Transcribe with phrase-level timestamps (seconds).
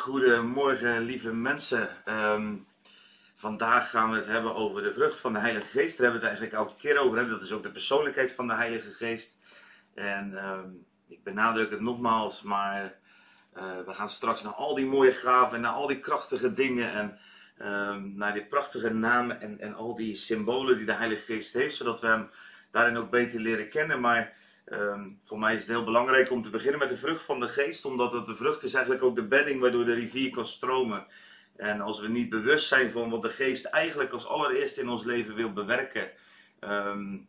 [0.00, 1.88] Goedemorgen, lieve mensen.
[2.04, 2.56] Ehm,
[3.34, 5.98] vandaag gaan we het hebben over de vrucht van de Heilige Geest.
[5.98, 7.18] Daar hebben we het eigenlijk elke keer over.
[7.18, 7.28] Hè?
[7.28, 9.38] Dat is ook de persoonlijkheid van de Heilige Geest.
[9.94, 10.68] En ehm,
[11.08, 12.82] ik benadruk het nogmaals, maar
[13.56, 16.92] uh, we gaan straks naar al die mooie graven en naar al die krachtige dingen
[16.92, 17.18] en
[17.66, 21.76] um, naar die prachtige namen en, en al die symbolen die de Heilige Geest heeft,
[21.76, 22.30] zodat we hem
[22.70, 24.00] daarin ook beter leren kennen.
[24.00, 24.32] Maar
[24.72, 27.48] Um, voor mij is het heel belangrijk om te beginnen met de vrucht van de
[27.48, 31.06] geest, omdat het de vrucht is eigenlijk ook de bedding waardoor de rivier kan stromen.
[31.56, 35.04] En als we niet bewust zijn van wat de geest eigenlijk als allereerste in ons
[35.04, 36.10] leven wil bewerken,
[36.60, 37.28] um,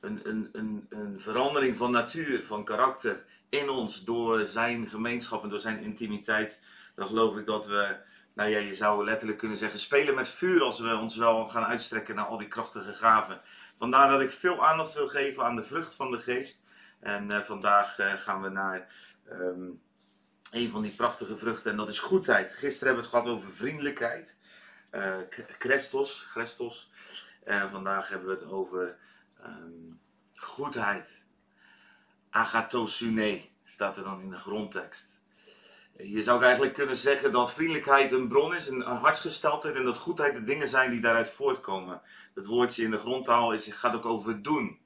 [0.00, 5.48] een, een, een, een verandering van natuur, van karakter in ons door zijn gemeenschap en
[5.48, 6.62] door zijn intimiteit,
[6.94, 7.96] dan geloof ik dat we,
[8.34, 11.64] nou ja, je zou letterlijk kunnen zeggen, spelen met vuur als we ons wel gaan
[11.64, 13.40] uitstrekken naar al die krachtige gaven.
[13.74, 16.62] Vandaar dat ik veel aandacht wil geven aan de vrucht van de geest.
[17.00, 18.94] En uh, vandaag uh, gaan we naar
[19.30, 19.82] um,
[20.50, 22.52] een van die prachtige vruchten en dat is goedheid.
[22.52, 24.36] Gisteren hebben we het gehad over vriendelijkheid.
[24.92, 25.16] Uh,
[25.58, 26.90] Christos, Christos.
[27.44, 28.96] En vandaag hebben we het over
[29.46, 30.00] um,
[30.34, 31.22] goedheid.
[32.30, 35.22] Agathosune staat er dan in de grondtekst.
[35.96, 40.34] Je zou eigenlijk kunnen zeggen dat vriendelijkheid een bron is, een hartsgesteldheid en dat goedheid
[40.34, 42.00] de dingen zijn die daaruit voortkomen.
[42.34, 44.78] Het woordje in de grondtaal is, gaat ook over doen.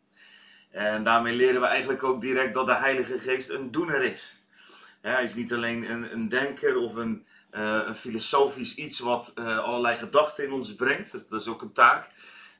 [0.70, 4.46] En daarmee leren we eigenlijk ook direct dat de Heilige Geest een doener is.
[5.00, 9.58] hij is niet alleen een, een denker of een, uh, een, filosofisch iets wat uh,
[9.58, 11.12] allerlei gedachten in ons brengt.
[11.28, 12.10] Dat is ook een taak.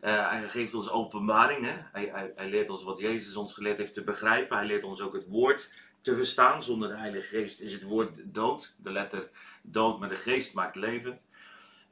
[0.05, 1.67] Uh, hij geeft ons openbaring.
[1.67, 1.77] Hè?
[1.93, 4.57] Hij, hij, hij, leert ons wat Jezus ons geleerd heeft te begrijpen.
[4.57, 5.71] Hij leert ons ook het woord
[6.09, 6.63] te verstaan.
[6.63, 8.75] Zonder de Heilige Geest is het woord dood.
[8.77, 9.31] De letter
[9.63, 11.27] dood, maar de geest maakt levend.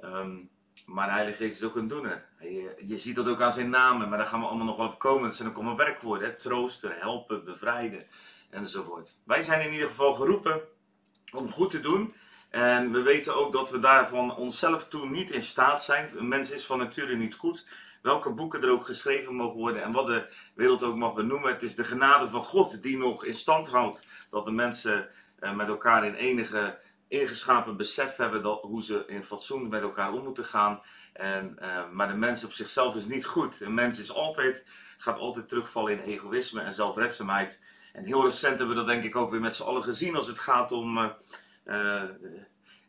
[0.05, 0.51] Um,
[0.87, 2.27] maar de Heilige Geest is ook een doener.
[2.41, 4.87] Je, je, ziet dat ook aan zijn namen, maar daar gaan we allemaal nog wel
[4.87, 5.25] op komen.
[5.25, 6.37] Het zijn ook allemaal werkwoorden.
[6.37, 8.07] Troosten, helpen, bevrijden
[8.51, 9.19] enzovoort.
[9.25, 10.61] Wij zijn in ieder geval geroepen
[11.33, 12.15] om goed te doen.
[12.51, 16.19] En we weten ook dat we daarvan onszelf toe niet in staat zijn.
[16.19, 17.69] Een mens is van nature niet goed.
[18.07, 21.53] Welke boeken er ook geschreven mogen worden en wat de wereld ook mag benoemen.
[21.53, 25.09] Het is de genade van God die nog in stand houdt dat de mensen
[25.39, 26.79] eh, met elkaar in enige
[27.09, 30.81] ingeschapen besef hebben dat, hoe ze in fatsoen met elkaar om moeten gaan.
[31.13, 33.61] En, uh, maar de mens op zichzelf is niet goed.
[33.61, 37.63] Een mens is altijd, gaat altijd terugvallen in egoïsme en zelfredzaamheid.
[37.93, 40.27] En heel recent hebben we dat denk ik ook weer met z'n allen gezien als
[40.27, 40.99] het gaat om
[41.67, 42.03] uh,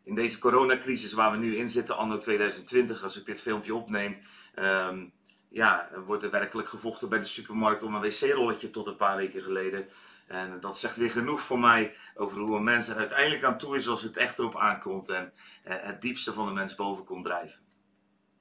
[0.04, 4.18] in deze coronacrisis waar we nu in zitten, anno 2020, als ik dit filmpje opneem.
[4.60, 5.14] Um,
[5.50, 9.42] ja, wordt er werkelijk gevochten bij de supermarkt om een wc-rolletje tot een paar weken
[9.42, 9.88] geleden.
[10.28, 13.76] En dat zegt weer genoeg voor mij over hoe een mens er uiteindelijk aan toe
[13.76, 17.26] is als het echt erop aankomt en eh, het diepste van de mens boven komt
[17.26, 17.60] drijven.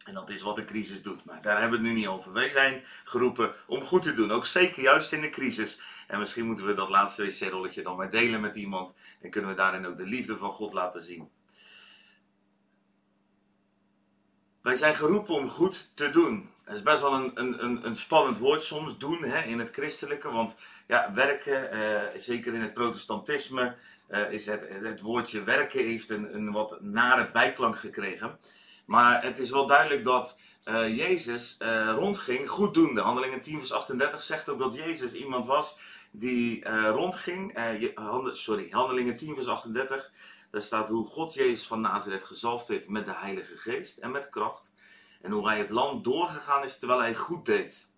[0.05, 1.25] En dat is wat de crisis doet.
[1.25, 2.33] Maar daar hebben we het nu niet over.
[2.33, 4.31] Wij zijn geroepen om goed te doen.
[4.31, 5.81] Ook zeker juist in de crisis.
[6.07, 8.95] En misschien moeten we dat laatste wc-rolletje dan maar delen met iemand.
[9.21, 11.31] En kunnen we daarin ook de liefde van God laten zien.
[14.67, 16.49] Wij zijn geroepen om goed te doen.
[16.65, 20.31] Dat is best wel een, een, een spannend woord soms, doen hè, in het christelijke.
[20.31, 20.57] Want
[20.87, 23.75] ja, werken, eh, zeker in het protestantisme,
[24.11, 28.39] uh, is het, het woordje werken heeft een, een wat nare bijklank gekregen.
[28.85, 31.57] Maar het is wel duidelijk dat uh, Jezus
[31.95, 33.01] rondging goeddoende.
[33.01, 35.79] Handelingen 10 vers 38 zegt ook dat Jezus iemand was
[36.11, 37.59] die rondging.
[38.31, 40.11] sorry, Handelingen 10 vers 38.
[40.51, 44.29] Daar staat hoe God Jezus van Nazareth gezalfd heeft met de Heilige Geest en met
[44.29, 44.73] kracht.
[45.23, 47.93] En hoe hij het land doorgegaan is terwijl hij goed deed.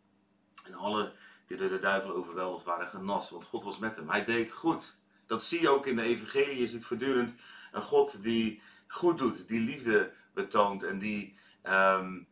[0.65, 1.13] En alle
[1.47, 4.11] die door de duivel overweldigd waren genas, want God was met hem.
[4.11, 5.01] Hij deed goed.
[5.27, 7.35] Dat zie je ook in de evangelie, is het voortdurend
[7.73, 12.27] een God die goed doet, die liefde betoont en die um,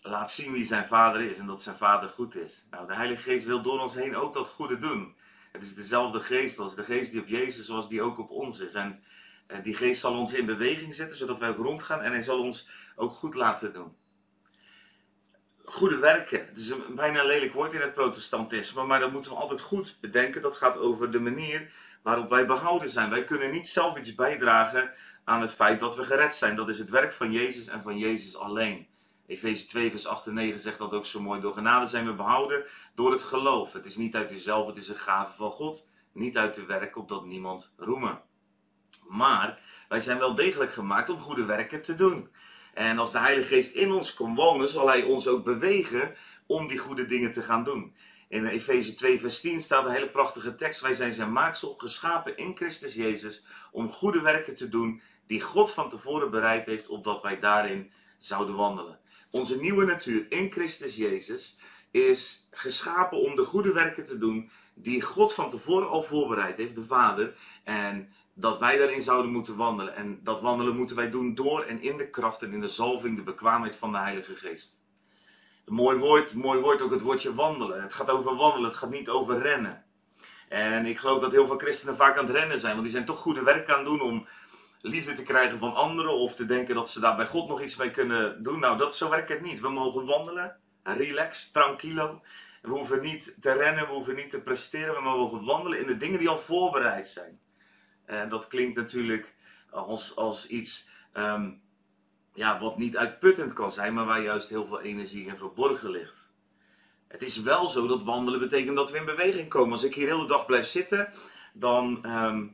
[0.00, 2.66] laat zien wie zijn vader is en dat zijn vader goed is.
[2.70, 5.16] Nou, de Heilige Geest wil door ons heen ook dat goede doen.
[5.52, 8.60] Het is dezelfde geest als de geest die op Jezus was, die ook op ons
[8.60, 8.74] is.
[8.74, 9.02] En
[9.62, 12.68] die geest zal ons in beweging zetten, zodat wij ook rondgaan en hij zal ons
[12.96, 13.96] ook goed laten doen
[15.68, 16.46] goede werken.
[16.46, 19.96] Het is een bijna lelijk woord in het protestantisme, maar dat moeten we altijd goed
[20.00, 20.42] bedenken.
[20.42, 21.72] Dat gaat over de manier
[22.02, 23.10] waarop wij behouden zijn.
[23.10, 24.90] Wij kunnen niet zelf iets bijdragen
[25.24, 26.54] aan het feit dat we gered zijn.
[26.54, 28.86] Dat is het werk van Jezus en van Jezus alleen.
[29.26, 31.40] Efeze 2, vers 8 en 9 zegt dat ook zo mooi.
[31.40, 32.64] Door genade zijn we behouden
[32.94, 33.72] door het geloof.
[33.72, 35.88] Het is niet uit uzelf, het is een gave van God.
[36.12, 38.22] Niet uit de werk opdat niemand roemen.
[39.08, 42.28] Maar wij zijn wel degelijk gemaakt om goede werken te doen.
[42.74, 46.14] En als de Heilige Geest in ons komt wonen, zal Hij ons ook bewegen
[46.46, 47.94] om die goede dingen te gaan doen.
[48.28, 50.80] In Efeze 2, vers 10 staat een hele prachtige tekst.
[50.80, 55.72] Wij zijn zijn maaksel, geschapen in Christus Jezus, om goede werken te doen die God
[55.72, 58.98] van tevoren bereid heeft, opdat wij daarin zouden wandelen.
[59.30, 61.58] Onze nieuwe natuur in Christus Jezus
[61.90, 66.74] is geschapen om de goede werken te doen die God van tevoren al voorbereid heeft,
[66.74, 67.34] de Vader.
[67.64, 69.94] En dat wij daarin zouden moeten wandelen.
[69.94, 73.16] En dat wandelen moeten wij doen door en in de kracht en in de zalving,
[73.16, 74.82] de bekwaamheid van de Heilige Geest.
[75.66, 77.82] Mooi woord, mooi woord ook het woordje wandelen.
[77.82, 79.84] Het gaat over wandelen, het gaat niet over rennen.
[80.48, 83.04] En ik geloof dat heel veel christenen vaak aan het rennen zijn, want die zijn
[83.04, 84.26] toch goede werk aan het doen om
[84.80, 87.76] liefde te krijgen van anderen of te denken dat ze daar bij God nog iets
[87.76, 88.60] mee kunnen doen.
[88.60, 89.60] Nou, dat, zo werkt het niet.
[89.60, 92.22] We mogen wandelen, relax, tranquilo.
[92.62, 95.96] We hoeven niet te rennen, we hoeven niet te presteren, we mogen wandelen in de
[95.96, 97.40] dingen die al voorbereid zijn.
[98.04, 99.34] En dat klinkt natuurlijk
[99.70, 101.50] als, als iets ehm,
[102.34, 106.28] ja, wat niet uitputtend kan zijn, maar waar juist heel veel energie in verborgen ligt.
[107.08, 109.72] Het is wel zo dat wandelen betekent dat we in beweging komen.
[109.72, 111.12] Als ik hier de dag blijf zitten,
[111.52, 112.46] dan, ehm,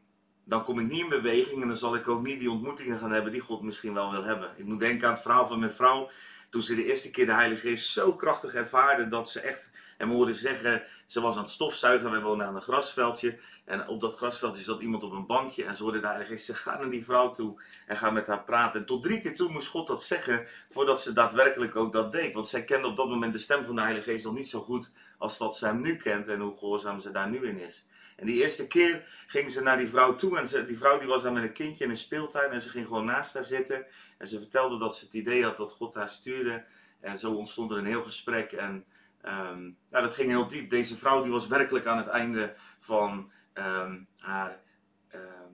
[0.45, 3.13] dan kom ik niet in beweging en dan zal ik ook niet die ontmoetingen gaan
[3.13, 4.55] hebben die God misschien wel wil hebben.
[4.57, 6.11] Ik moet denken aan het verhaal van mijn vrouw
[6.55, 10.15] toen ze de eerste keer de Heilige Geest zo krachtig ervaarde dat ze echt we
[10.15, 13.39] hoorden zeggen, ze was aan het stofzuigen, wij wonen aan een grasveldje.
[13.65, 15.65] En op dat grasveldje zat iemand op een bankje.
[15.65, 18.45] En ze hoorden daar Geest ze ga naar die vrouw toe en ga met haar
[18.45, 18.81] praten.
[18.81, 22.35] En tot drie keer toe moest God dat zeggen, voordat ze daadwerkelijk ook dat deed.
[22.35, 24.61] Want zij kende op dat moment de stem van de Heilige Geest nog niet zo
[24.61, 27.87] goed als dat ze hem nu kent en hoe gehoorzaam ze daar nu in is.
[28.17, 31.09] En die eerste keer ging ze naar die vrouw toe en ze, die vrouw die
[31.09, 33.87] was daar met een kindje in een speeltuin en ze ging gewoon naast haar zitten.
[34.19, 36.65] En ze vertelde dat ze het idee had dat God haar stuurde.
[37.01, 38.85] En zo ontstond er een heel gesprek en
[39.29, 40.71] Um, dat ging heel diep.
[40.71, 44.61] Deze vrouw die was werkelijk aan het einde van ehm, haar.
[45.09, 45.53] Ehm,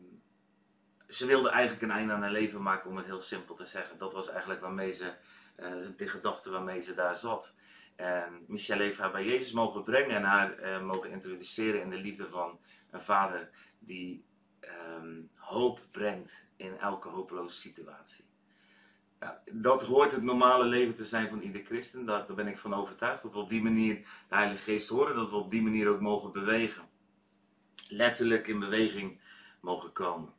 [1.08, 3.99] ze wilde eigenlijk een einde aan haar leven maken, om het heel simpel te zeggen.
[3.99, 5.12] Dat was eigenlijk waarmee ze,
[5.56, 5.67] uh,
[5.97, 7.55] de gedachte waarmee ze daar zat.
[7.96, 11.98] En Michel heeft haar bij Jezus mogen brengen en haar uh, mogen introduceren in de
[11.98, 12.58] liefde van
[12.90, 14.25] een vader die
[15.34, 18.25] hoop brengt in elke hopeloze situatie.
[19.52, 22.06] Dat hoort het normale leven te zijn van ieder christen.
[22.06, 23.22] Daar, daar ben ik van overtuigd.
[23.22, 23.94] Dat we op die manier
[24.28, 25.14] de Heilige Geest horen.
[25.14, 26.88] Dat we op die manier ook mogen bewegen.
[27.88, 29.20] Letterlijk in beweging
[29.60, 30.32] mogen komen.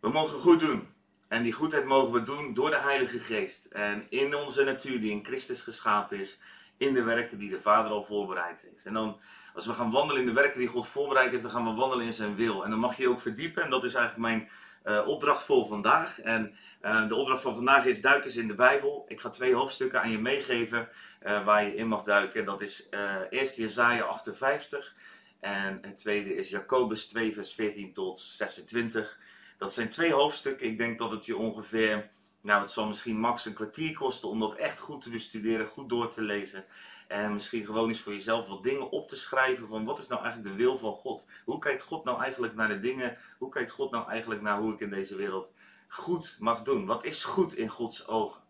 [0.00, 0.88] We mogen goed doen.
[1.28, 3.64] En die goedheid mogen we doen door de Heilige Geest.
[3.64, 6.40] En in onze natuur die in Christus geschapen is.
[6.76, 8.86] In de werken die de Vader al voorbereid heeft.
[8.86, 9.20] En dan,
[9.54, 12.06] als we gaan wandelen in de werken die God voorbereid heeft, dan gaan we wandelen
[12.06, 12.64] in zijn wil.
[12.64, 13.62] En dan mag je je ook verdiepen.
[13.62, 14.48] En dat is eigenlijk mijn
[14.84, 16.20] uh, opdracht voor vandaag.
[16.20, 19.04] En uh, de opdracht van vandaag is duik eens in de Bijbel.
[19.08, 20.88] Ik ga twee hoofdstukken aan je meegeven
[21.26, 22.44] uh, waar je in mag duiken.
[22.44, 22.88] Dat is
[23.30, 24.94] eerst Jezaja 58
[25.40, 29.18] en het tweede is Jacobus 2 vers 14 tot 26.
[29.58, 30.66] Dat zijn twee hoofdstukken.
[30.66, 32.10] Ik denk dat het je ongeveer,
[32.40, 35.88] nou het zal misschien max een kwartier kosten om dat echt goed te bestuderen, goed
[35.88, 36.64] door te lezen.
[37.08, 40.22] En misschien gewoon eens voor jezelf wat dingen op te schrijven van wat is nou
[40.22, 41.30] eigenlijk de wil van God?
[41.44, 43.18] Hoe kijkt God nou eigenlijk naar de dingen?
[43.38, 45.52] Hoe kijkt God nou eigenlijk naar hoe ik in deze wereld
[45.88, 46.86] goed mag doen?
[46.86, 48.42] Wat is goed in Gods ogen?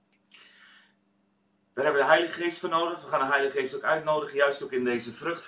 [1.75, 3.03] Daar hebben we de Heilige Geest voor nodig.
[3.03, 5.47] We gaan de Heilige Geest ook uitnodigen, juist ook in deze vrucht.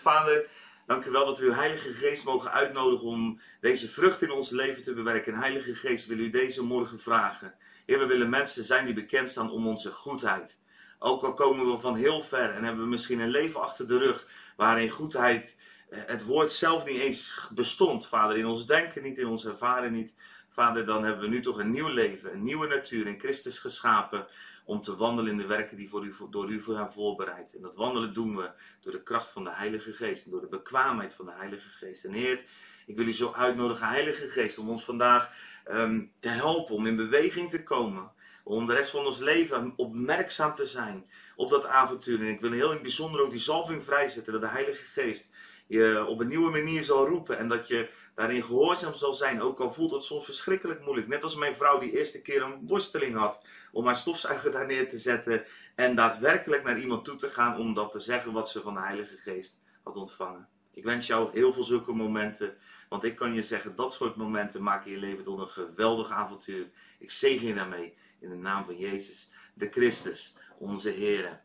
[0.91, 4.51] Dank u wel dat we uw Heilige Geest mogen uitnodigen om deze vrucht in ons
[4.51, 5.35] leven te bewerken.
[5.35, 7.55] Heilige Geest, wil u deze morgen vragen.
[7.87, 10.61] Heer, we willen mensen zijn die bekend staan om onze goedheid.
[10.99, 13.99] Ook al komen we van heel ver en hebben we misschien een leven achter de
[13.99, 14.27] rug
[14.57, 15.57] waarin goedheid,
[15.91, 18.07] eh, het woord zelf niet eens bestond.
[18.07, 20.15] Vader, in ons denken niet, in ons ervaren niet.
[20.49, 24.27] Vader, dan hebben we nu toch een nieuw leven, een nieuwe natuur in Christus geschapen
[24.71, 27.55] om te wandelen in de werken die voor u, door u voor haar voorbereid.
[27.55, 28.51] En dat wandelen doen we
[28.81, 32.05] door de kracht van de Heilige Geest en door de bekwaamheid van de Heilige Geest.
[32.05, 32.43] En Heer,
[32.87, 35.33] ik wil u zo uitnodigen, Heilige Geest, om ons vandaag
[35.71, 38.13] um, te helpen om in beweging te komen
[38.45, 42.21] om de rest van ons leven opmerkzaam te zijn op dat avontuur.
[42.21, 44.33] En ik wil heel in het bijzonder ook die zalving vrijzetten.
[44.33, 45.31] Dat de Heilige Geest
[45.67, 47.39] je op een nieuwe manier zal roepen.
[47.39, 47.89] En dat je
[48.21, 49.43] daarin gehoorzaam zal zijn.
[49.43, 51.09] Ook al voelt het soms verschrikkelijk moeilijk.
[51.09, 53.45] Net als mijn vrouw die eerste keer een worsteling had.
[53.73, 55.45] Om haar stofzuiger daar neer te zetten.
[55.75, 58.81] En daadwerkelijk naar iemand toe te gaan om dat te zeggen wat ze van de
[58.81, 60.49] Heilige Geest had ontvangen.
[60.73, 62.57] Ik wens jou heel veel zulke momenten.
[62.89, 66.71] Want ik kan je zeggen, dat soort momenten maken je leven tot een geweldig avontuur.
[66.99, 71.43] Ik zegen je daarmee in de naam van Jezus, de Christus, onze Heer.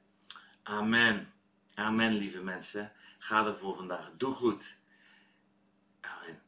[0.64, 1.34] Amen.
[1.74, 2.92] Amen, lieve mensen.
[3.18, 4.12] Ga ervoor vandaag.
[4.18, 4.78] Doe goed.
[6.02, 6.45] Amen.